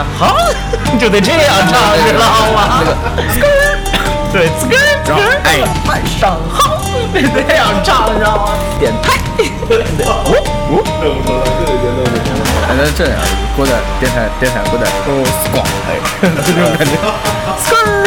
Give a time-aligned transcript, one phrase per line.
[0.00, 0.36] 家好，
[0.98, 2.20] 就得这样唱，知道
[2.52, 2.82] 吗？
[4.32, 6.80] 对，滋根滋根，哎，晚上好，
[7.12, 8.52] 得这样唱，知道吗？
[8.78, 9.18] 电台，
[10.06, 10.08] 哦
[10.70, 10.74] 哦，
[12.68, 13.14] 哎，那这样，
[13.56, 15.08] 过来电台，电台过来，哦，
[15.52, 15.90] 咣，哎，
[16.46, 16.92] 这种感觉。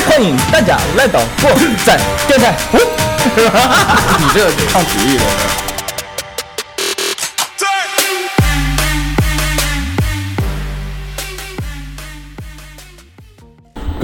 [0.09, 1.51] 欢迎大家来到过
[1.85, 2.53] 载电台。
[4.19, 4.39] 你这
[4.71, 5.23] 唱体育的。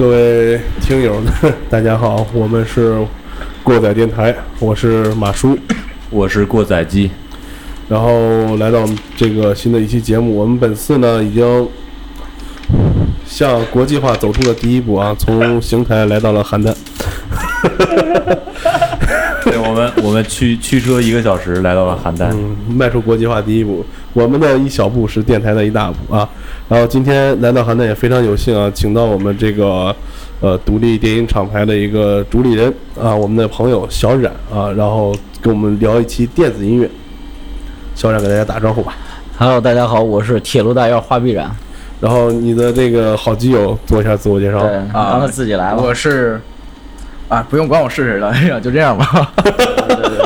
[0.00, 1.20] 各位听友，
[1.68, 2.96] 大家好，我们是
[3.62, 5.54] 过载电台，我是马叔，
[6.08, 7.10] 我是过载机，
[7.86, 8.82] 然后来到
[9.14, 11.68] 这个新的一期节目，我们本次呢已经
[13.26, 16.74] 向国际化走出了第一步啊，从邢台来到了邯郸，
[19.44, 26.28] 对，我们我们驱驱车一个小时来到了邯郸，嗯，迈出国际化第一步，我们的一小步是电台的一大步啊。
[26.68, 29.94] 然后今天来到邯郸也非常有幸啊，请到我们这个
[30.40, 36.88] 呃独立电影厂牌的一个主理人啊，我们的朋友小冉啊，然后跟我们聊一期电子音乐。
[37.94, 38.94] 小冉给大家打招呼吧。
[39.36, 41.50] Hello，大家好，我是铁路大院花臂冉。
[42.00, 44.60] 然后你的这个好基友做一下自我介绍。
[44.60, 45.82] 对，让他自己来吧。
[45.82, 46.40] 我是
[47.30, 49.32] 啊，不用管我是谁了，哎呀， 就这样吧。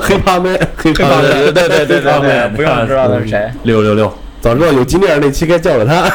[0.01, 3.47] 黑怕妹，黑怕妹，对对对对对对，不用知道他是谁。
[3.63, 4.11] 六六六，
[4.41, 6.09] 早知道有金链那期该叫了他。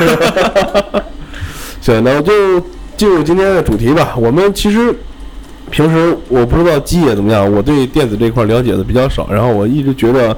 [1.80, 2.60] 行，那我就
[2.98, 4.16] 进入今天的主题吧。
[4.17, 4.92] 我们其实
[5.70, 10.36] 平时我不知道基野怎么样，我对电子这块了解的比较少，然后我一直觉得，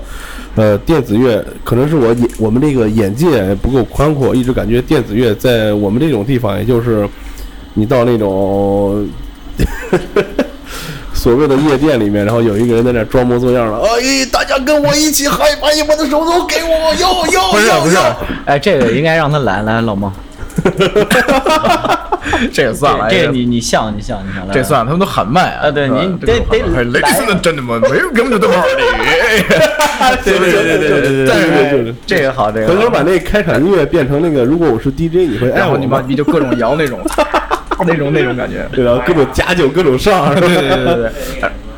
[0.55, 7.07] 呃，电子乐可能是我眼我们这个眼界不够宽阔，一直感觉电子乐在我们这种地方，也就是
[7.73, 9.07] 你到那种。
[11.21, 20.11] 所谓的夜店里面，然后有一个人在那装模作样的，哎，大家跟我一起嗨，把你们的手都给我，要要不要不要，哎，这个应该让他来来老孟。
[22.51, 25.69] 这也算了，这你你像你像你像，这算了，他们都喊麦啊！
[25.69, 27.79] 对，你得得来，雷克斯真的吗？
[27.79, 28.63] 没有，根本就都是你。
[30.23, 32.67] 对对对对对对对对，这个好，这个。
[32.67, 36.99] 回头把那开场音乐变成那个，如果我是 DJ，你会哎，我你妈逼就各种摇那种。
[37.87, 41.11] 那种那种感觉，对，然后各种加酒，各种上，对对对对对。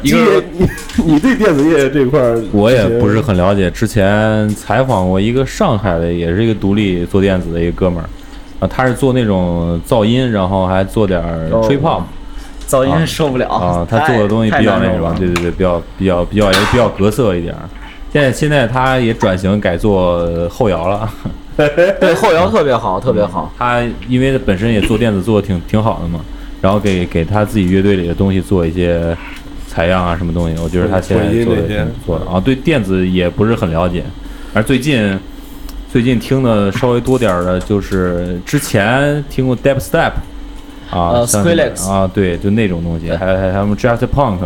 [0.04, 0.68] 一个你
[1.06, 3.72] 你对电子业这块儿，我也不是很了解。
[3.72, 8.06] 之前采访过一个上海的，也是一个独立做电子的一个哥们儿，
[8.60, 11.24] 啊，他是做那种噪音，然后还做点
[11.64, 12.06] 吹泡，
[12.68, 13.88] 噪音受不了啊。
[13.90, 17.56] 他做的东西比较那什么，对对对，比较比较比较也比较格色一点。
[18.12, 21.10] 现在现在他也转型改做后摇了，
[22.00, 23.52] 对后摇特别好，特别好。
[23.58, 26.20] 他因为本身也做电子做的挺挺好的嘛，
[26.62, 29.16] 然后给给他自己乐队里的东西做一些。
[29.66, 30.62] 采样啊，什么东西？
[30.62, 32.40] 我觉得他现在做的挺不错的啊。
[32.40, 34.04] 对电子也不是很了解，
[34.54, 35.18] 而最近
[35.92, 40.12] 最近听的稍微多点的，就是之前听过 Dep Step
[40.92, 44.38] 啊，呃，SOLIX 啊，对，就那种东西，还还他们 Just Punk，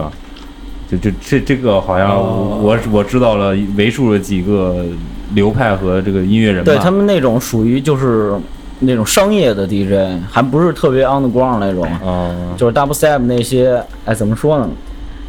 [0.89, 4.85] 就就这这个好像我我知道了为数的几个
[5.33, 6.63] 流派和这个音乐人。
[6.63, 8.33] 对他们那种属于就是
[8.79, 14.69] 那种商业的 DJ，还不是特别 on the ground 那种，啊，就是 Double Step 那些，哎，怎么说呢？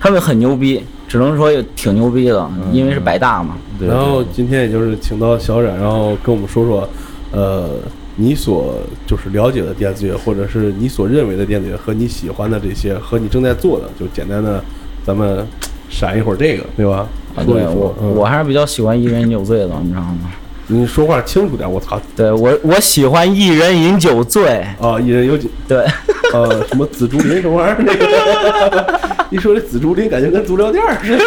[0.01, 3.57] 他们很牛逼，只能说也挺牛逼的，因为是百大嘛。
[3.79, 6.89] 对然后今天也就是请到小冉，然后跟我们说说，
[7.33, 7.71] 呃，
[8.17, 8.75] 你所
[9.07, 14.63] 就是了解的电子乐，或者是你所认为的电子乐和你喜欢的这些，和你正在做的，就简单的
[15.05, 15.45] 咱们
[15.89, 17.07] 闪一会儿这个，对吧？
[17.37, 20.31] 啊，对我、嗯、我还是比较喜欢一人饮酒醉的，你知道吗？
[20.71, 21.99] 你说话清楚点，我操！
[22.15, 25.79] 对我我喜欢一人饮酒醉啊，一人有酒对，
[26.35, 29.01] 呃，什么紫竹林什么玩意儿那个。
[29.31, 31.25] 一说这紫竹林，感觉跟足疗店似的。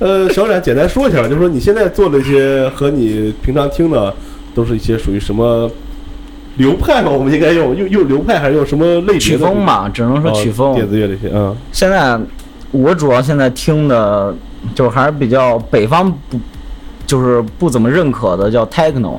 [0.00, 4.14] 呃，小冉简单说一下，就是说你现在做的一些和你平常听的，
[4.54, 5.70] 都是一些属于什么
[6.56, 7.10] 流派嘛？
[7.10, 9.86] 我们应该用用用流派，还是用什么类曲风嘛？
[9.88, 11.30] 只能说曲风、哦、电子乐这些。
[11.34, 12.18] 嗯，现在
[12.70, 14.34] 我主要现在听的，
[14.74, 16.38] 就还是比较北方不，
[17.06, 19.18] 就是不怎么认可的，叫 techno，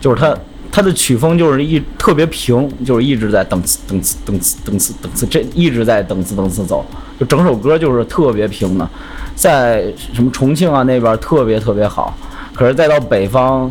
[0.00, 0.36] 就是它。
[0.72, 6.86] 它的曲风就是一特别平，就是一直在等次等次等次等次等次，这一直在等次等次走，
[7.18, 8.88] 就整首歌就是特别平的，
[9.34, 12.16] 在什么重庆啊那边特别特别好，
[12.54, 13.68] 可是再到北方，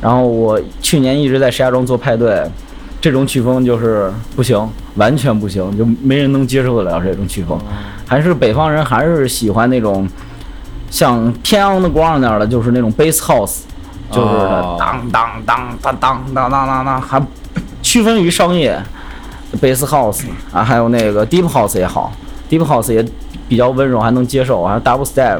[0.00, 2.48] 然后我去年一直在石家庄做派对，
[3.00, 4.56] 这种曲风就是不行，
[4.98, 7.58] 完全不行，就没人能接受得了这种曲风，
[8.06, 10.06] 还是北方人还是喜欢那种
[10.90, 13.60] 像天昂的光那样的，就是那种 bass house。
[14.10, 14.28] 就是
[14.78, 17.22] 当当当当当当当当当，还
[17.82, 18.82] 区分于商业
[19.60, 22.10] ，bass house 啊，还有那个 deep house 也好
[22.48, 23.06] ，deep house 也
[23.46, 25.38] 比较温柔，还能接受，还有 double step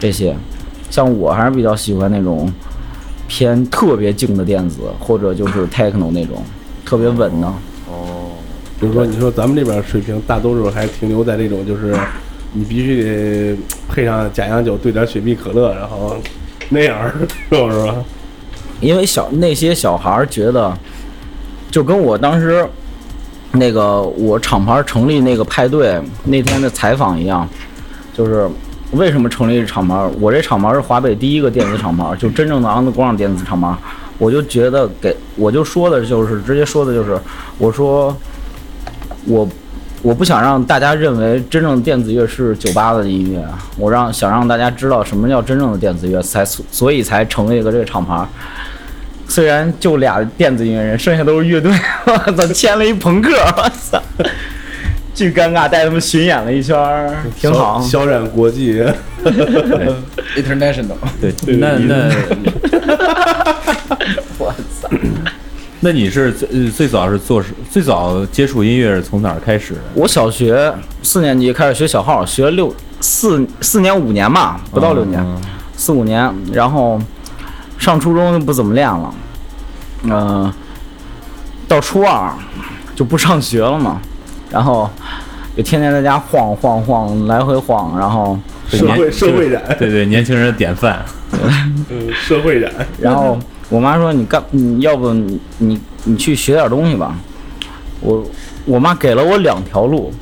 [0.00, 0.36] 这些。
[0.90, 2.52] 像我还是比较喜欢那种
[3.28, 6.42] 偏特别静的电子，或者就是 techno 那种
[6.84, 7.52] 特别稳的。
[8.78, 11.94] 哦，就是说，你说咱们这边水平大多数还停留在这种，就是
[12.52, 13.56] 你必须得
[13.88, 16.16] 配上假洋酒，兑点雪碧可乐，然后
[16.68, 17.92] 那样是不，是？
[18.80, 20.76] 因为小那些小孩觉得，
[21.70, 22.66] 就跟我当时
[23.52, 27.48] 那个我厂牌成立那个派对那天的采访一样，
[28.12, 28.46] 就是
[28.92, 29.94] 为什么成立厂牌？
[30.20, 33.74] 我这厂牌是华北第一个电子厂牌，就真正的 underground 电子厂牌。
[34.18, 37.18] 我就觉得给我就说的就是直接说的就是
[37.58, 38.16] 我说
[39.26, 39.48] 我
[40.02, 43.44] 我不想让大家认为真正的电子乐是酒吧的音乐，
[43.76, 48.26] 我让想让大家知道什么叫真正的电子乐，才所以才成立了这个厂牌。
[49.28, 51.72] 虽然就俩电子音乐人，剩下都是乐队，
[52.06, 54.00] 我操，签了一朋克，我操，
[55.12, 56.76] 巨尴尬，带他们巡演了一圈，
[57.36, 57.80] 挺好。
[57.80, 58.80] 小冉国际
[60.36, 62.08] ，international，对，那那，
[64.38, 64.88] 我操，
[65.80, 69.74] 那你是最最早是做最早接触音乐是从哪儿开始？
[69.94, 75.24] 我小学四年级开始学小号，学六四四年五年吧，不到六年，
[75.76, 77.00] 四五年，然后。
[77.78, 79.14] 上初中就不怎么练了，
[80.04, 80.50] 嗯，
[81.68, 82.32] 到初二
[82.94, 84.00] 就不上学了嘛，
[84.50, 84.88] 然后
[85.54, 88.36] 就天天在家晃晃晃，来回晃，然后
[88.66, 91.04] 社会社会染，对对，年轻人的典范，
[91.90, 92.72] 嗯，社会染。
[92.98, 93.38] 然后
[93.68, 97.14] 我妈说：“你干，你要不你你你去学点东西吧。”
[98.00, 98.24] 我
[98.64, 100.12] 我妈给了我两条路，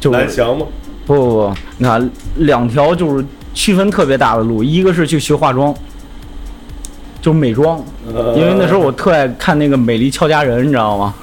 [0.00, 0.66] 就南翔吗？
[1.06, 5.74] 不不不，你看两条就是区分特别大的路，一个是去学化妆。
[7.20, 7.84] 就美妆，
[8.36, 11.14] 因为那时候我特爱看那个《美丽俏佳人》，你知道吗？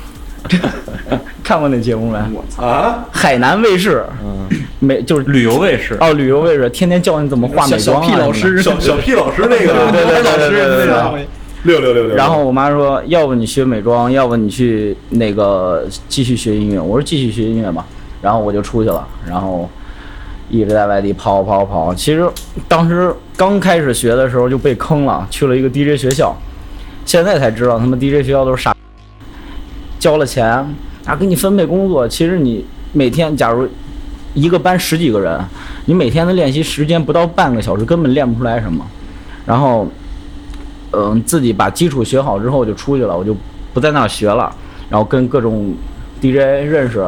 [1.41, 2.17] 看过那节目没？
[2.57, 3.05] 啊！
[3.11, 4.45] 海南卫视，嗯，
[4.79, 7.79] 美就是旅游卫视哦，旅游卫视天天教你怎么化美妆。
[7.79, 11.27] 小 P 老师，小小 P 老师那个，对对对对对，
[11.65, 12.15] 六六六六。
[12.15, 16.79] 然后我妈说，要不你学美妆，要不你去那个继续学音乐。
[16.79, 17.85] 我说继续学音乐吧，
[18.21, 19.69] 然后我就出去了，然后。
[20.47, 22.29] 一直在外地跑跑跑，其实
[22.67, 26.37] 当时刚开始学的时候就被坑了，去了一个 DJ 学校，
[27.03, 28.71] 现在才知道他们 DJ 学校都是傻，
[29.97, 32.63] 交了钱啊给你分配工作，其实你
[32.93, 33.67] 每天假如
[34.35, 35.43] 一个班十几个人，
[35.85, 38.85] 你每天的练习时间不到半个小时，根本练不出来什么。
[39.47, 39.87] 然后，
[40.95, 43.35] 嗯，自己把基础学好之后就出去了，我就
[43.73, 44.49] 不在那儿学了，
[44.89, 45.73] 然后跟各种
[46.21, 47.05] DJ 认识。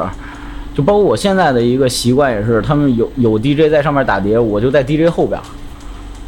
[0.75, 5.41] 就包括我现在的一个习惯也是，他们有有 DJ 在上面打碟，我就在 DJ 后边，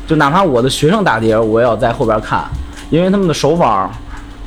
[0.07, 2.44] 就哪怕我的学生打碟，我也要在后边看，
[2.89, 3.91] 因为他们的手法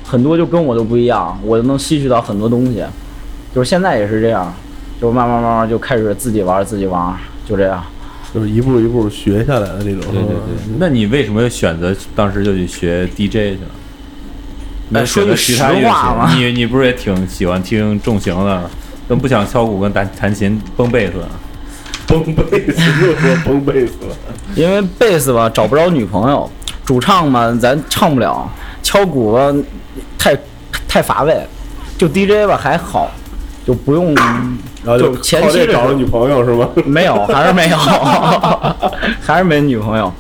[0.05, 2.83] 很多就跟我都不一样，我就能吸取到很多东西。
[3.55, 4.53] 就是现在也是这样，
[5.01, 7.15] 就慢慢慢慢就开始自己玩自己玩，
[7.47, 7.81] 就这样，
[8.35, 10.01] 就是一步一步学下来的那种。
[10.13, 10.77] 对对对。
[10.79, 13.71] 那你为什么选择当时就去学 DJ 去了？
[14.91, 18.71] 那说句实话嘛，你你不是也挺喜欢听重型的？
[19.09, 21.15] 都不想敲鼓跟弹弹琴崩贝斯，
[22.07, 24.17] 崩贝斯又说崩贝斯了，
[24.55, 26.49] 因为贝斯吧找不着女朋友，
[26.85, 28.49] 主唱嘛咱唱不了，
[28.83, 29.53] 敲鼓吧
[30.17, 30.39] 太
[30.87, 31.37] 太乏味，
[31.99, 33.11] 就 DJ 吧还好，
[33.67, 34.15] 就不用，
[34.85, 36.69] 然后就前期找了女朋友是吗？
[36.85, 37.77] 没有，还是没有，
[39.21, 40.13] 还是没女朋友，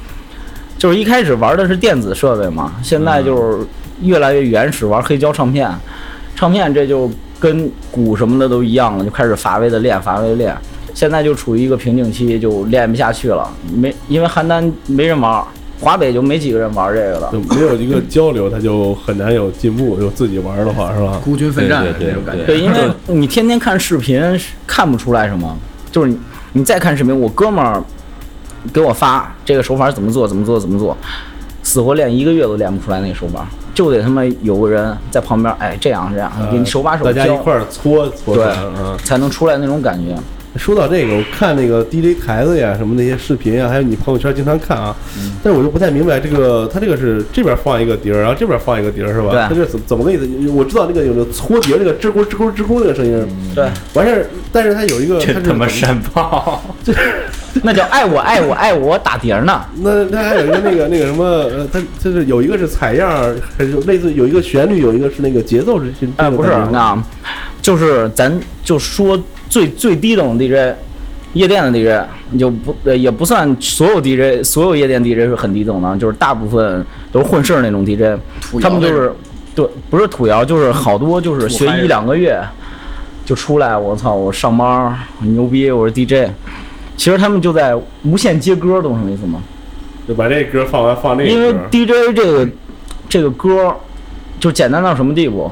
[0.78, 3.66] 就是一开始玩的是电子设备嘛，现在就是
[4.02, 5.71] 越来越原始，玩黑胶唱片，
[6.35, 7.11] 唱片这就。
[7.42, 10.57] 跟鼓什么的都一样了，就开始乏味的练，乏味的练。
[10.95, 13.50] 现在就处于一个瓶颈期，就练不下去了。
[13.75, 15.45] 没，因为邯郸没人玩，
[15.81, 19.99] 华北就没几个人玩这个了，就没有一个交流，他就很难有进步。
[19.99, 21.21] 就自己玩的话，是吧？
[21.25, 22.45] 孤军奋战那种感觉。
[22.45, 25.56] 对，因为你天天看视频，看不出来什么。
[25.90, 26.18] 就是你，
[26.52, 27.82] 你再看视频，我哥们儿
[28.73, 30.97] 给我发这个手法怎么做，怎么做，怎么做，
[31.62, 33.47] 死活练一个月都练不出来那个手法。
[33.75, 38.54] 就得他妈有个人在旁边，哎，这样这样，给你手把手教，大家一块搓搓，对，
[39.04, 40.14] 才能出来那种感觉。
[40.56, 44.94] 说到这个，我看那个 DJ 台子呀，什么那些视频啊，还有你朋友圈经常看啊，
[45.42, 49.30] 但是我就不太明白这个，他这个是这边放一个碟儿，然后这边放一个碟儿，是吧？
[49.30, 49.40] 对。
[49.49, 50.28] 他这怎怎么个意思？
[50.50, 53.64] 我知道那个有个搓碟那个吱咕吱咕吱咕那个声音，对。
[53.94, 56.62] 完事儿，但是他有一个，这他妈山炮，
[57.64, 59.64] 那叫爱我爱我爱我打碟呢。
[59.80, 63.11] 那他还有一个那个那个什么，呃，他就是有一个是采样，
[63.56, 65.90] 还是类似有一个旋律，有一个是那个节奏是。
[66.16, 67.02] 哎，不是啊，
[67.62, 69.18] 就是咱就说
[69.52, 70.75] 最最低等的 DJ。
[71.35, 78.21] 夜店的 DJ 你就不呃也不算所有 DJ，所有夜店 DJ 是很低等的，就是大部分都是混事儿那种 DJ，
[78.61, 79.11] 他们就是
[79.54, 82.38] 对，不是土窑，就是好多就是学一两个月
[83.25, 86.30] 就出来，我操，我上班牛逼，我是 DJ，
[86.99, 89.40] 其实他们就在无限接歌，懂什么意思吗？
[90.06, 91.30] 就把这歌放完放那个。
[91.30, 92.49] 因为 DJ 这个
[93.09, 93.75] 这个歌
[94.38, 95.50] 就简单到什么地步？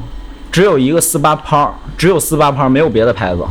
[0.52, 1.66] 只有一个四八拍，
[1.97, 3.42] 只有四八拍，没有别的牌子，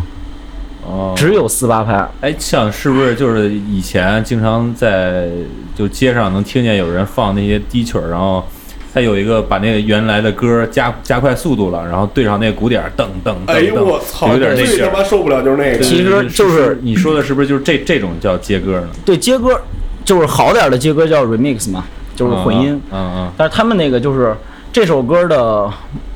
[0.89, 2.08] 哦，只有四八拍。
[2.22, 5.29] 哎，像是不是就是以前经常在
[5.75, 8.43] 就街上能听见有人放那些低曲儿，然后
[8.91, 14.89] 他有一个把那个原来的歌加加快速度了，然后对上那个鼓点儿，噔噔噔噔，哎呦我操，有点那最劲儿。
[14.89, 15.84] 他妈受不了就是那个。
[15.84, 18.88] 其实就是你说的是不是就是这这种叫接歌呢？
[19.05, 19.62] 对，接歌
[20.03, 22.81] 就是好点儿的接歌叫 remix 嘛，就是混音。
[22.91, 24.36] 嗯嗯但是他们那个就是
[24.74, 25.72] 这首歌的，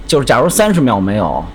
[0.07, 1.45] 就是假如三十秒没有，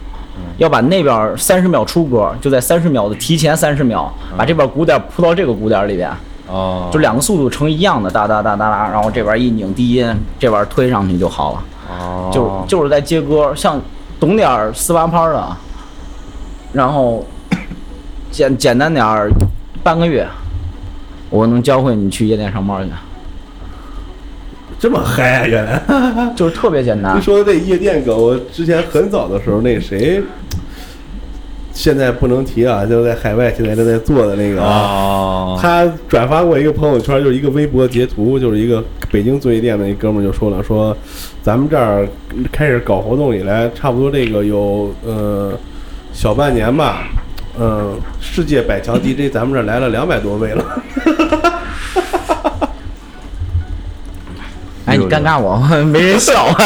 [0.58, 6.10] 要把那边三十秒出歌，就在三十秒的提前三十秒，把这边鼓点铺到这个鼓点里边，
[6.48, 11.62] 嗯哦，就两个速度成一样的，哒哒哒哒哒，然后这边一拧低音，这边推上去就好了。
[11.90, 13.80] 哦，就就是在接歌，像
[14.18, 15.56] 懂点四八拍的，
[16.72, 17.24] 然后
[18.30, 19.30] 简简单点儿，
[19.82, 20.26] 半个月，
[21.30, 22.92] 我能教会你去夜店上班去，
[24.78, 25.82] 这么嗨啊，原来。
[26.36, 27.20] 就是特别简单一。
[27.20, 30.22] 说这夜店梗，我之前很早的时候，那谁，
[31.72, 40.96] 现在不能提啊，就在海外现在正在做的那个啊，哦，他转发过一个朋友圈，就是一个微博截图，就是一个北京做夜店的一哥们就说了，说
[41.42, 42.06] 咱们这儿
[42.52, 45.52] 开始搞活动以来，差不多这个有呃
[46.12, 47.08] 小半年吧，
[47.58, 50.64] 嗯、世界百强 DJ 咱们这儿来了两百多位了。
[55.08, 56.46] 尴尬我， 没人笑。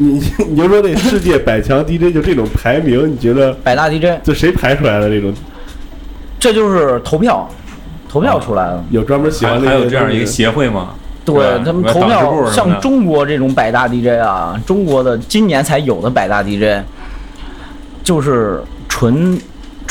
[0.00, 5.08] 你你就说那世界百强 DJ 就这种排名，你觉得百大 DJ，这谁排出来的？
[5.08, 5.34] 这种
[6.38, 7.48] 这就是投票，
[8.08, 8.84] 投票出来的。
[8.90, 10.90] 有专门喜欢那还有这样一个协会吗？
[11.24, 16.82] 对他们投票，像中国这种百大 DJ 啊，中国的今年才有的百大 DJ，
[18.04, 19.36] 就是纯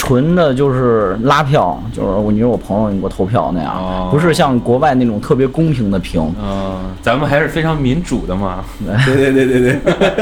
[0.07, 6.33] 纯的，就是拉票，就是我你是我朋友，你给我投票那样，哦不是像国外那种特别公平的评。
[6.41, 8.63] 嗯，咱们还是非常民主的嘛。
[9.05, 9.79] 对对对对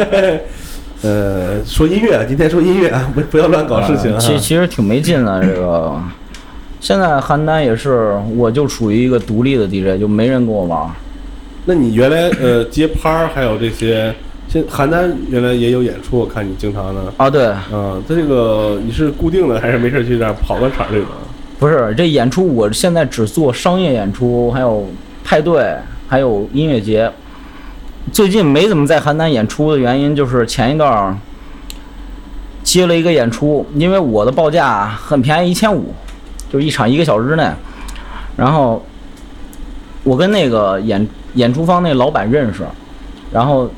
[0.09, 0.41] 对。
[1.03, 4.17] 呃，说音乐，今天说音乐啊，不不要乱搞事情啊。
[4.17, 5.93] 其其实挺没劲的，这个。
[6.79, 10.89] 现在邯郸也是，我就属于一个独立的 DJ，就没人跟我玩。
[11.65, 14.13] 那你原来呃接拍儿还有这些，
[14.55, 17.01] 现邯郸原来也有演出，我看你经常的。
[17.17, 21.07] 啊，对，嗯，他这个你是固定的还是没事去那儿跑个场这种？
[21.59, 24.87] 不是这演出，我现在只做商业演出，还有
[25.25, 25.75] 派对，
[26.07, 27.11] 还有音乐节。
[28.13, 31.17] 最近没怎么在邯郸演出的原因，就是前一段儿
[32.63, 35.93] 接了一个演出，因为我的报价很便宜，一千五，
[36.49, 37.45] 就一场一个小时之内。
[38.37, 38.81] 然后
[40.03, 42.63] 我跟那个演演出方那老板认识，
[43.33, 43.69] 然后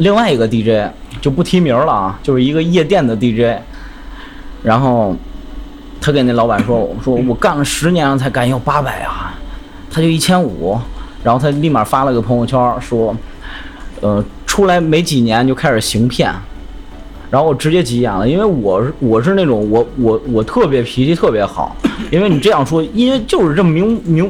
[0.00, 0.90] 另外一个 DJ
[1.20, 3.60] 就不提名了啊，就是一个夜店的 DJ，
[4.62, 5.14] 然后
[6.00, 9.34] 他跟那老板说：“我说我干了十年了才敢要八百啊，
[9.90, 10.78] 他就一千五。”
[11.22, 13.14] 然后他立马发了个朋友圈说
[14.00, 16.32] ：“呃，出来没几年就开始行骗。”
[17.30, 21.76] 然后我直接急眼了，因为我是我是那种我我我特别脾气特别好，
[22.10, 24.28] 因为你这样说，因为就是这么明明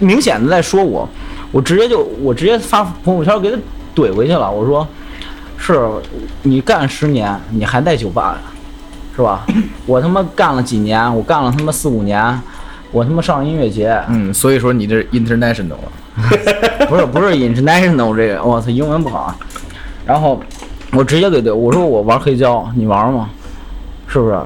[0.00, 1.08] 明显的在说我，
[1.52, 3.56] 我直接就我直接发朋友圈给他
[3.94, 4.86] 怼回去了，我说
[5.64, 5.88] 是
[6.42, 8.50] 你干十年，你还在酒吧呀，
[9.14, 9.46] 是吧？
[9.86, 12.40] 我他妈干了几年，我干了他妈四五年，
[12.90, 19.36] 我他妈上音乐节，嗯，所以说你这 international 了， 不是不是 international 这个，我操，英文不好啊。
[20.04, 20.40] 然后
[20.94, 23.30] 我直接给怼，我说我玩黑胶，你玩吗？
[24.08, 24.36] 是不是？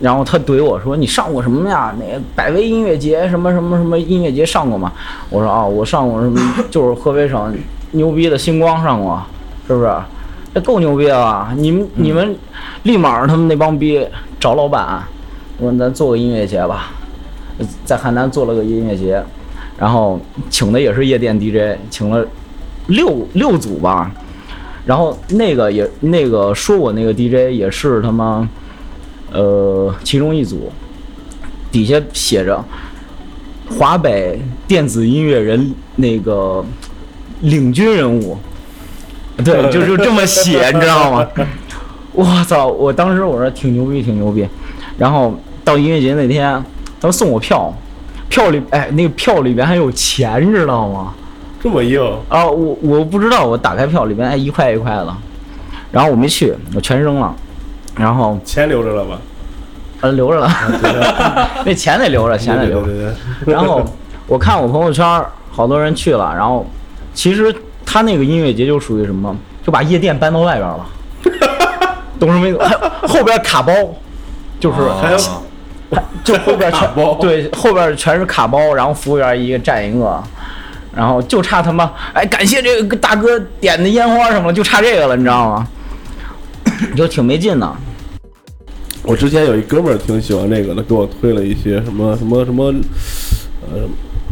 [0.00, 1.92] 然后他怼我说你上过什么呀？
[1.98, 4.92] 那个百威音乐节什么什么什么音乐节上过吗？
[5.28, 6.40] 我说啊，我上过什么，
[6.70, 7.52] 就是河北省
[7.90, 9.20] 牛逼的星光上过，
[9.66, 9.92] 是不是？
[10.54, 11.54] 这够牛逼啊？
[11.56, 12.36] 你们你们
[12.82, 14.06] 立马他们那帮逼
[14.38, 15.02] 找老板，
[15.58, 16.90] 我说咱做个音乐节吧，
[17.84, 19.22] 在邯郸做了个音乐节，
[19.78, 22.26] 然后请的也是夜店 DJ，请了
[22.88, 24.10] 六六组吧，
[24.84, 28.46] 然后那个也那个说我那个 DJ 也是他妈，
[29.32, 30.70] 呃，其中一组，
[31.70, 32.62] 底下写着
[33.78, 36.62] 华北电子音乐人那个
[37.40, 38.36] 领军人物，
[39.44, 41.26] 对，就就这么写，你知道吗？
[42.12, 42.66] 我操！
[42.66, 44.46] 我当时我说挺牛逼，挺牛逼。
[44.98, 45.34] 然后
[45.64, 46.52] 到音乐节那天，
[47.00, 47.72] 他们送我票，
[48.28, 51.14] 票里哎那个票里边还有钱，知道吗？
[51.62, 52.02] 这么硬？
[52.28, 55.16] 啊，我我不知道，我打开票里边哎一块一块的，
[55.90, 57.34] 然后我没去，我全扔了，
[57.96, 59.18] 然后钱留着了吧？
[60.02, 60.50] 呃留着了，
[61.64, 62.86] 那钱得留着，钱得留着。
[62.86, 63.14] 对对对
[63.46, 63.82] 对然后
[64.26, 66.66] 我看我朋友圈好多人去了，然后
[67.14, 67.54] 其实
[67.92, 70.86] 他那个音乐节就属于什么，就把夜店搬到外边了，
[72.18, 72.58] 懂什么意思？
[72.58, 72.74] 还
[73.06, 73.74] 后边卡包，
[74.58, 75.18] 就是还有
[76.24, 80.22] 就后边全包对后边全是卡包，然后服务员一个站一个，
[80.96, 85.68] 然后就差他妈哎，感谢这个大哥点的烟花什么，就差这个了，你知道吗？
[86.96, 87.70] 就挺没劲的。
[89.02, 92.72] 我之前有一哥们儿挺喜欢这个的，给我推了一些什么什么什么，
[93.70, 93.82] 呃，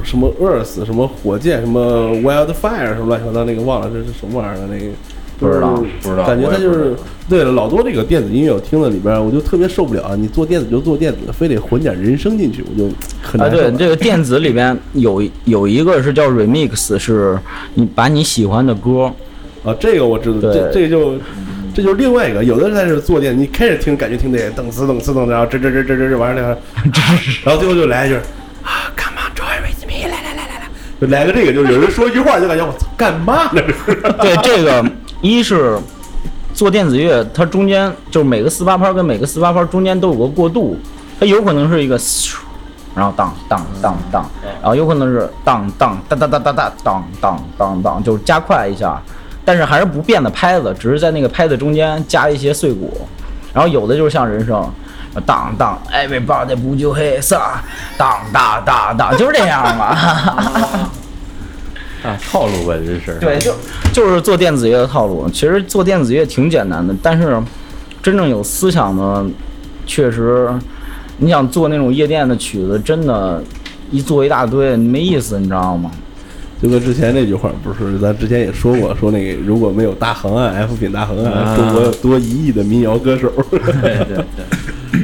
[0.05, 4.91] 什么 Earth，什么火箭，什么 Wildfire，什么乱七八糟那个忘了这是什么玩意儿的那个。
[5.39, 6.27] 不知道，不知道。
[6.27, 6.95] 感觉他就是
[7.27, 10.15] 对了，老多这个电子音乐我听了里边，我就特别受不了。
[10.15, 12.87] 你做电子就做电子，非得混点人声进去，我就
[13.23, 13.49] 很啊。
[13.49, 17.39] 对，这个电子里边有有一个是叫 Remix，是
[17.73, 19.11] 你把你喜欢的歌
[19.65, 21.15] 啊，这个我知道，这这就
[21.75, 22.45] 这就是另外一个。
[22.45, 26.59] 有的人在是做电，你开始听感觉听的噔呲噔呲噔，然后吱吱吱吱吱完了，
[27.45, 28.17] 然后最后就来一句
[28.63, 28.93] 啊
[31.01, 33.63] 就来个这个，就是有人说一句话就感觉我操，干嘛呢？
[34.21, 34.85] 对这个。
[35.23, 35.79] 一是
[36.55, 40.79] 做电子乐，它中间就是每个四八拍跟每个四八拍中间都有个过渡，
[41.19, 42.01] 它有可能是一个，
[42.95, 44.25] 然后当当当当，
[44.63, 48.99] 然后有可能是当当当当当当当当当当当，就是加快一下，
[49.45, 53.07] 但是还是不变的拍子，只是在那个拍子中间加一些碎鼓，
[53.53, 54.67] 然后有的就是像人声，
[55.27, 57.41] 当当，everybody 不就黑色，
[57.99, 59.87] 当当当当， 就是这样嘛。
[62.03, 63.19] 啊，套路吧，这是。
[63.21, 63.53] 对，就
[63.93, 65.29] 就是做电子乐的套路。
[65.31, 67.39] 其实做电子乐挺简单的，但是
[68.03, 69.27] 真正有思想的，
[69.87, 70.49] 确实，
[71.19, 73.43] 你想做那种夜店的曲子，真的，
[73.91, 75.91] 一做一大堆没意思，你知道吗？
[76.63, 83.31] 就跟之前那句话不是，咱之前也说过，说那个如果没有大横按，F 品大横按，中国有多一亿的民谣歌手。
[83.51, 83.59] 对
[84.09, 84.25] 对对。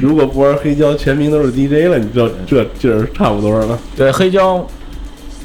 [0.01, 3.79] 如果不玩黑胶，全民都是 DJ 了，你知道这劲儿差不多了。
[3.95, 4.65] 对黑胶。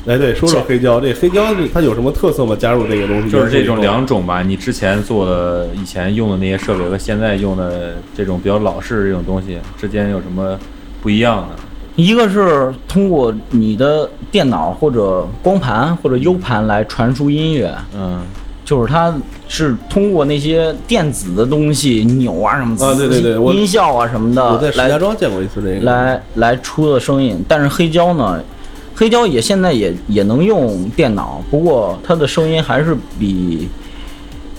[0.05, 2.57] 哎，对，说说黑胶，这黑胶它有什么特色吗？
[2.59, 4.43] 加入这个东西，就是这种两种吧。
[4.43, 10.59] 你之前做的、以前用的那些设备和现在用的这种比较老式这种东西之间有什么
[11.01, 11.55] 不一样的？
[11.95, 18.23] 一个是通过你的电脑或者光盘或者 U 盘来传输音乐，嗯，
[18.65, 19.15] 就是它
[19.49, 27.45] 是通过那些电子的东西扭啊什么啊，对对对，音效啊什么的，我在石家庄见过一次这个，来来出的声音。
[27.49, 28.43] 但是黑胶呢？
[28.95, 33.67] 黑胶也现在也也能用电脑，不过它的声音还是比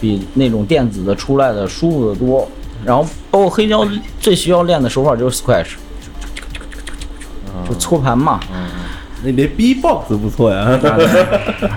[0.02, 2.48] 比那种电子的出来的舒服的多。
[2.84, 3.88] 然后包括黑胶
[4.20, 5.76] 最需要练的手法就是 scratch，
[7.70, 8.40] 就搓盘嘛。
[9.24, 10.78] 那那 B box 不错呀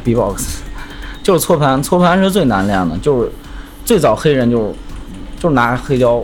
[0.02, 0.62] ，B box
[1.26, 2.96] 就是搓盘，搓盘是最难练的。
[2.98, 3.32] 就是
[3.84, 4.72] 最早黑人就是
[5.40, 6.22] 就是拿黑胶。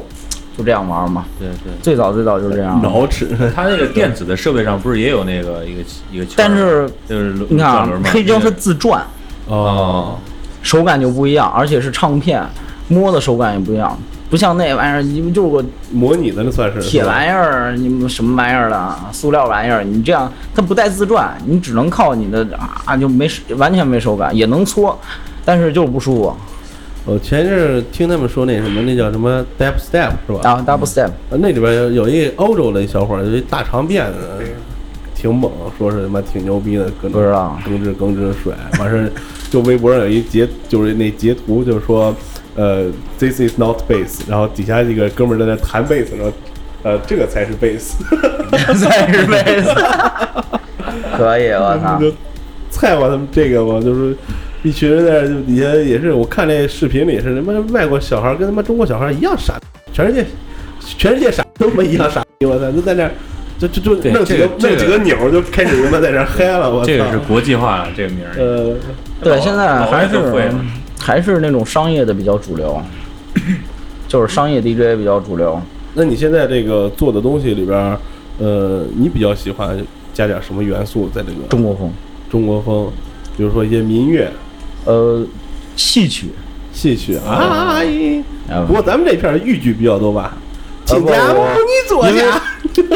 [0.55, 1.25] 就这样玩嘛？
[1.39, 2.79] 对对，最早最早就是这样。
[2.83, 6.27] 脑齿，它那个电子的设备上不是也有那个一个一个？
[6.37, 9.03] 但是就是你看啊，黑胶是自转，
[9.49, 10.19] 哦，
[10.63, 12.47] 手感就不一样，而且是唱片，
[12.89, 13.99] 摸的手感也不一样，
[14.33, 19.85] 不像那玩意儿，你们就是个模拟的，那算是铁玩意儿，你们什么玩意儿的塑料玩意儿？
[19.85, 22.43] 你这样它不带自转，你只能靠你的
[22.87, 24.99] 啊，就没完全没手感，也能搓，
[25.45, 26.35] 但是就是不舒服。
[27.05, 30.41] 我前一阵听他们说那什么，那叫什么 double step 是吧？
[30.49, 31.11] 啊，double step。
[31.29, 34.41] 那里边有一欧洲的一小伙儿，有一大长辫子，
[35.15, 37.21] 挺猛，说是他妈挺牛逼的，搁那
[37.67, 38.55] 耿直耿直甩。
[38.81, 39.11] 完事儿
[39.51, 42.15] 就微博上有一截，就是那截图，就是说，
[42.57, 46.33] 呃，this is not bass，然后底下一个哥们儿在那弹贝斯，说，
[46.83, 48.05] 呃，这个才是贝斯，
[48.79, 49.75] 才是贝斯。
[51.17, 52.01] 可以，我 操！
[52.71, 54.17] 菜吧，他们这个吧，就是。
[54.65, 59.55] 一群人在就底下也是，我看那视频里是他妈外国小孩跟他妈中国小孩一样傻，
[59.93, 60.25] 全世界
[60.97, 63.11] 全世界傻都没一样傻，我操，就在那
[63.59, 68.77] 就就就弄几个弄几个钮就开始他妈在这嗨了，我操，这个是国际化这个名儿，呃，
[69.21, 70.15] 对，现在还是
[71.03, 72.81] 还是那种商业的比较主流，
[74.07, 75.61] 就是商业 DJ 比较主流。
[75.95, 77.99] 那你现在这个做的东西里边，
[78.39, 79.77] 呃，你比较喜欢
[80.15, 81.93] 加点什么元素在这个中国风？
[82.31, 82.89] 中国风，
[83.37, 84.31] 比如说一些民乐。
[84.85, 85.25] 呃，
[85.77, 86.29] 戏曲，
[86.73, 87.81] 戏曲啊！
[88.67, 90.37] 不过咱们这片豫剧比较多吧？
[90.85, 92.43] 亲家母，你坐下。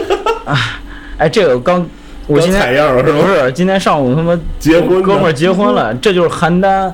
[0.45, 0.81] 啊，
[1.19, 1.87] 哎，这个刚，
[2.27, 3.53] 我今天采样了是不是？
[3.53, 6.92] 今天上午他妈结婚，哥们儿结婚了， 这就是邯郸，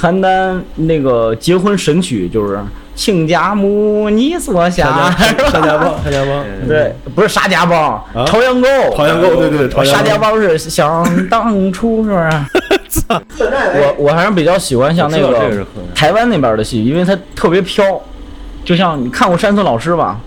[0.00, 2.58] 邯郸那个结婚神曲，就是。
[2.96, 5.12] 亲家母，你坐下。
[5.50, 12.30] 沙家浜，沙家浜，对，不是沙家浜，朝阳沟，朝阳沟，对对对，沙家浜是想当初，是不是？
[13.42, 18.00] 我我还是比较喜欢像那个台湾那边的戏，因为它特别飘，
[18.64, 20.20] 就像你看过山村老师吧？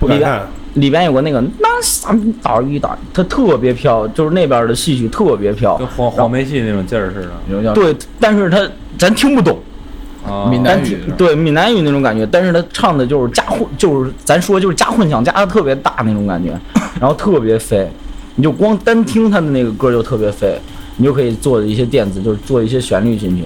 [0.00, 0.40] 不敢看。
[0.74, 7.74] 里边有个那个那啥打一打，它特别飘，就是那边的戏曲特别飘，跟黄黄梅戏那种劲儿似的。
[7.74, 9.58] 对，但是他咱听不懂。
[10.50, 16.50] 闽南语对闽南语那种感觉，但是他唱的就是加混，就是咱说就是加混响加的特别大那种感觉，
[17.00, 17.88] 然后特别飞，
[18.36, 20.58] 你就光单听他的那个歌就特别飞。
[21.00, 23.44] 你就可以做一些电子，就是做一些旋律进去。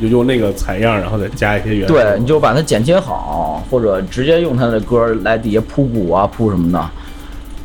[0.00, 1.94] 就用那个采样，然后再加一些元素。
[1.94, 6.90] 对，你就把它剪切好，或者直接用他的歌来底下铺鼓啊、铺什么的，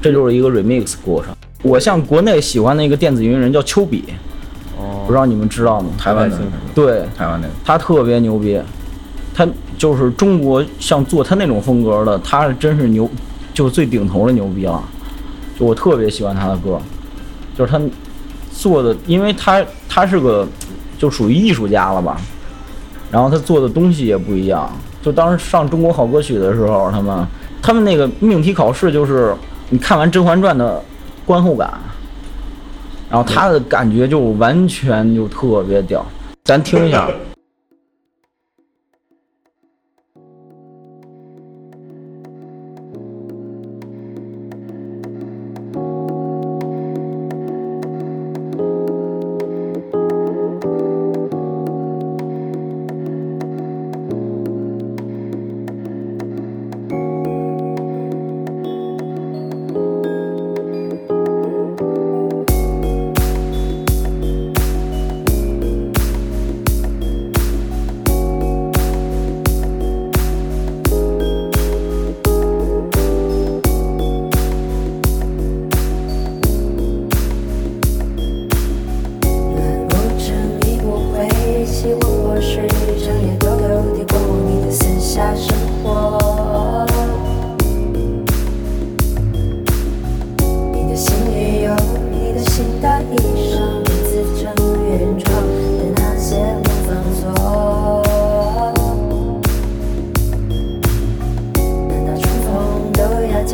[0.02, 1.34] 这就是一个 remix 过程。
[1.64, 4.04] 我像国内喜欢的一个电子音乐人叫丘比，
[4.78, 5.90] 哦不知道你们知道吗？
[5.98, 6.38] 台湾的，
[6.76, 8.60] 对，台湾那个，他特别牛逼，
[9.34, 13.10] 他就是中国像做他那种风格的，他是真是牛，
[13.54, 14.84] 就是最顶头的牛逼了。
[15.58, 16.80] 就我特别喜欢他的歌，
[17.58, 17.82] 就是他
[18.52, 20.48] 做的，因为他他是个
[20.98, 22.18] 就属于艺术家了吧，
[23.12, 24.70] 然后他做的东西也不一样。
[25.02, 27.26] 就当时上中国好歌曲的时候，他们
[27.62, 29.36] 他们那个命题考试就是
[29.70, 30.82] 你看完《甄嬛传》的
[31.26, 31.72] 观后感，
[33.10, 36.04] 然后他的感觉就完全就特别屌，
[36.44, 37.08] 咱听一下。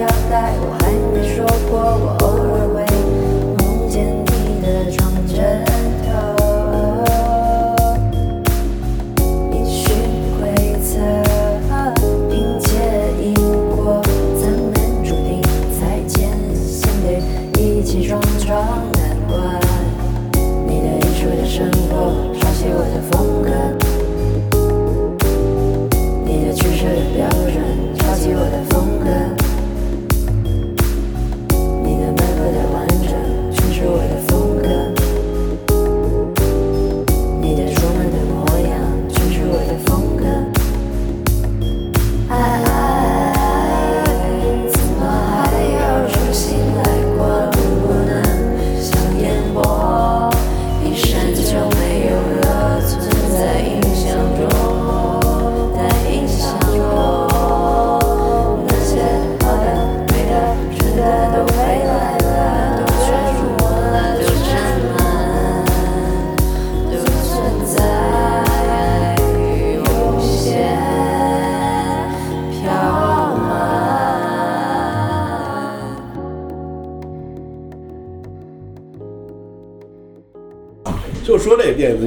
[0.02, 0.52] 交代？
[0.62, 2.18] 我还没说过，我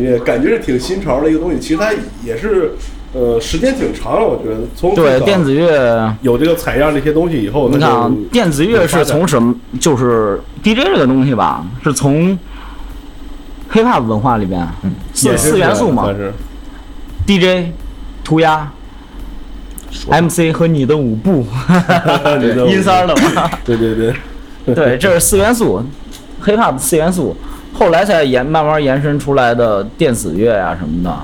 [0.05, 1.93] 乐，感觉是挺新潮的一个东西，其实它
[2.25, 2.73] 也是，
[3.12, 4.61] 呃，时间挺长了，我觉得。
[4.77, 9.55] 从最早对电子乐，有这个采样这些东西以后，你看啊，电子乐是从什么？
[9.81, 12.38] 就是 DJ 这个东西吧，是从
[13.73, 14.67] hiphop 文化里边，
[15.12, 16.33] 四四元素嘛是
[17.27, 17.71] ，DJ、
[18.23, 18.71] 涂鸦、
[20.09, 21.47] MC 和你的舞步，
[22.40, 23.51] 你的阴三儿的嘛。
[23.64, 25.83] 对对对，对，这是四元素
[26.45, 27.37] ，hiphop 四元素，
[27.74, 31.14] 后来才延慢慢延伸出来的电子乐呀、什么的。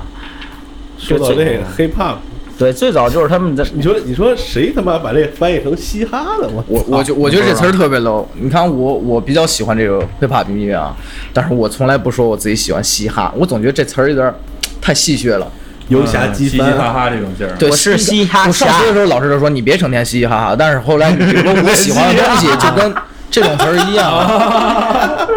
[0.97, 2.17] 说到这个 hip hop，
[2.59, 6.47] 对，最早就是他们在你说你说谁他妈把这翻译成嘻哈了？
[6.53, 8.25] 我我我觉我觉得这词儿特别 low。
[8.35, 10.95] 你看我我比较喜欢这个 hiphop 音乐啊，
[11.33, 14.31] 但是我从来不说我自己喜欢嘻哈，我总觉得这词儿有点
[14.79, 15.51] 太戏谑了。
[15.87, 17.53] 游侠机嘻嘻哈，哈这种劲儿。
[17.57, 20.55] 对，我是嘻哈我上学的时候，老师就说你别成天嘻嘻哈哈。
[20.57, 22.93] 但是后来，比如说我喜欢的东西就跟
[23.31, 24.11] 这种词儿一样。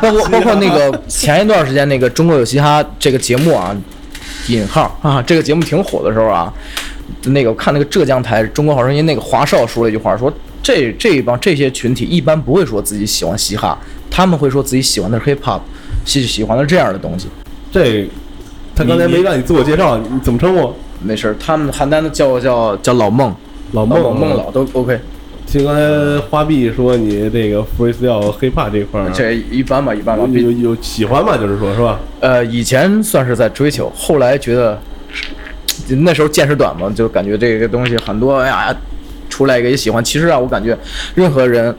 [0.00, 3.74] 包括 包括那个前一段时间那个《中国有嘻哈》这个节目啊，
[4.48, 6.52] 引号啊，这个节目挺火的时候啊，
[7.24, 13.76] 那个我看那个浙江台《中国好声音》那个华少说了一句话，说这这一帮这些群体一般不会说自己喜欢嘻哈，
[14.10, 15.60] 他们会说自己喜欢的是 hip hop，
[16.04, 17.28] 喜喜欢的这样的东西。
[17.72, 18.08] 这
[18.74, 20.72] 他刚才没让你自我介绍，你怎么称呼？
[21.02, 23.34] 没事，他们邯郸的叫我叫叫老孟，
[23.72, 24.98] 老孟孟孟老都 OK。
[25.50, 30.24] 听刚才花臂说你这个 freestyle hiphop 这块儿，这一般吧，一般吧。
[30.30, 31.36] 有有有喜欢吧？
[31.36, 31.98] 就是说是吧？
[32.20, 34.80] 呃，以前算是在追求，后来觉得
[35.88, 38.72] 那时候见识短嘛，就感觉这个东西很多，哎呀，
[39.28, 40.04] 出来一个也喜欢。
[40.04, 40.78] 其实啊，我感觉
[41.16, 41.74] 任何人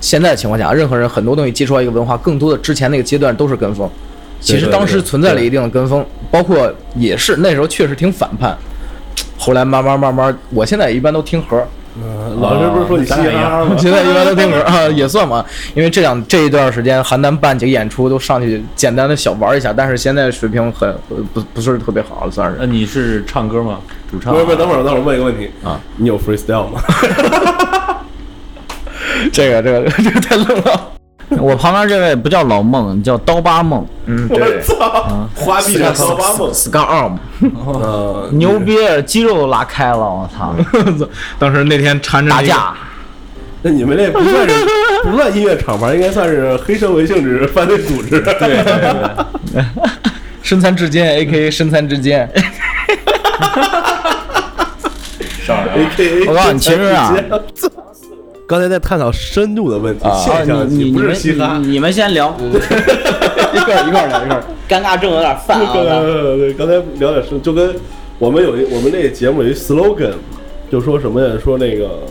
[0.00, 3.90] 现在的情况下，任何人很多东西接触到一个文化，更多的之前那个阶段都是跟风。
[4.40, 8.56] 其实当时存在了一定的跟风，包括也是那时候确实挺反叛。
[9.36, 11.66] 后来慢慢慢慢，我现在一般都听盒，
[11.98, 13.74] 嗯老师不是说你嘻嘻哈哈吗？
[13.80, 15.44] 现在一般都听歌 啊，也算嘛。
[15.74, 22.56] 因为这两这一段时间，邯郸办几个演出都上去简单的小玩一下，但是现在水平很呃不不是特别好了，算是。
[22.58, 23.78] 那你是唱歌吗？
[24.10, 24.32] 主唱？
[24.32, 26.80] 不是不是，等会儿等会儿问一个问题啊，你有 freestyle 吗？
[29.32, 30.95] 这个这个这个太愣了。
[31.30, 37.16] 我旁边这位不叫老孟，叫刀疤孟，嗯，我对，操，花臂上刀疤梦，scar arm，
[37.66, 40.54] 呃，牛逼，肌肉都拉开了，我操，
[41.38, 42.72] 当时那天缠着打架，
[43.62, 44.54] 那你们那不算是
[45.02, 48.20] 不算音乐厂牌，应该算是黑社会性质犯罪组织。
[48.20, 48.64] 对对
[49.52, 49.64] 对，
[50.42, 52.30] 身残志坚，A K A 身残志坚。
[55.48, 56.26] A K A。
[56.28, 57.14] 我告诉你其实啊，
[58.46, 61.58] 刚才在探讨深度的问题，啊现象级不是你你们嘻哈。
[61.60, 64.44] 你你们先聊，一块儿一块儿聊一块儿。
[64.68, 65.72] 尴尬症有点犯啊，
[66.56, 67.74] 刚才聊点深，就跟
[68.18, 70.12] 我们有一我们那个节目有一 slogan，
[70.70, 71.34] 就说什么呀？
[71.42, 72.02] 说那个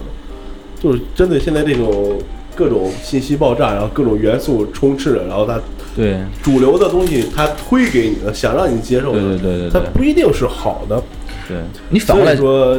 [0.82, 2.19] 就是针对现在这种
[2.54, 5.58] 各种信息爆炸，然后各种元素充斥着，然后它
[5.95, 11.02] 对主流的东西它推给你的，想让你接受的，对对对对对它不一定是好的。
[11.48, 11.58] 对
[11.89, 12.78] 你反过来说，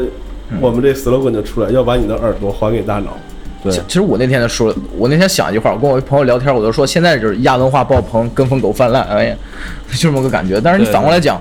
[0.61, 3.17] 我们这 slogan 就出来，要把你的耳朵还给大脑。
[3.67, 9.37] 对其其实我那天就说，我那天想一句话，我跟我一朋友聊天，我就说现在就是亚文化爆棚，跟风狗泛滥，哎呀，
[9.91, 10.61] 就这么个感觉。
[10.61, 11.41] 但是你反过来讲，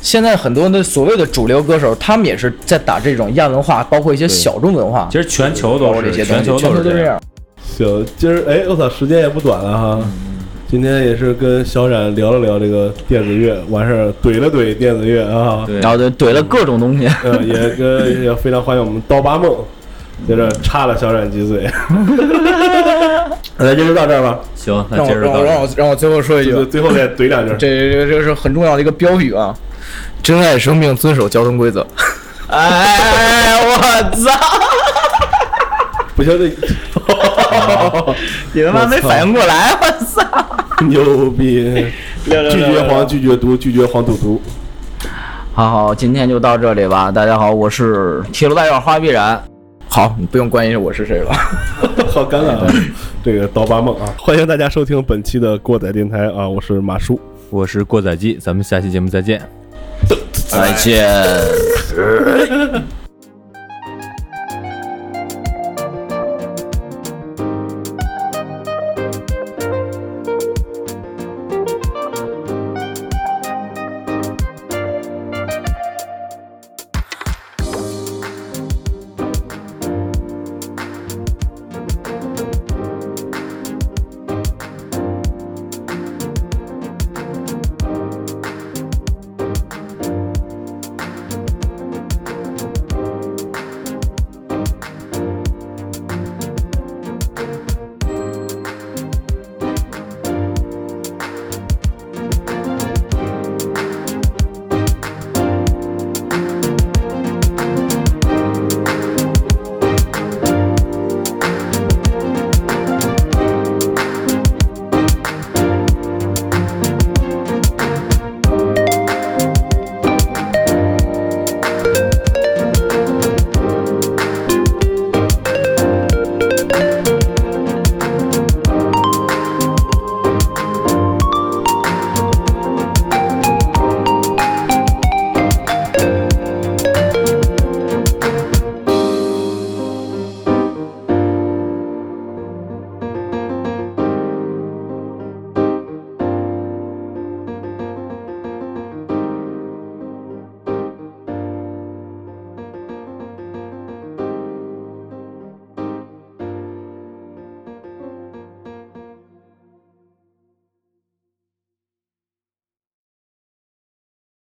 [0.00, 7.20] 现在很多的所谓的主流歌手，他们也是在打这种亚文化，包括一些小众文化，其实全球都是括这些东西，全球都是这样。
[7.62, 10.00] 行，今儿哎，我操，时间也不短了哈。
[10.68, 15.66] 今天也是跟小冉聊了聊这个电子乐，完事儿怼了怼电子乐啊。
[15.82, 19.54] 然后就怼了各种东西，嗯，也跟也非常欢迎我们刀疤梦，
[20.28, 21.68] 在这插了小冉几嘴。
[23.58, 27.54] 那今儿就到这儿吧，行，那接着让我让我让我最后说一句最，最后再怼两句。
[27.58, 29.54] 这这这是很重要的一个标语啊！
[30.22, 31.86] 珍爱生命，遵守交通规则。
[32.48, 33.76] 哎，我
[34.16, 34.30] 操，
[36.16, 36.50] 不行，这
[38.52, 40.22] 你他妈没反应过来，我操，
[40.86, 41.86] 牛逼！
[42.24, 44.42] 拒绝黄，拒绝毒，拒绝黄赌毒。
[45.54, 47.12] 好好，今天就到这里吧。
[47.12, 49.40] 大家好，我是铁路大院花必然。
[49.94, 51.30] 好，你不用关心我是谁了。
[52.08, 52.66] 好尴尬啊！
[53.22, 57.20] 这个刀疤梦啊，欢迎大家收听本期的过载电台啊，我是马叔。
[57.50, 59.42] 我是过载机，咱们下期节目再见。
[60.48, 61.06] 再见。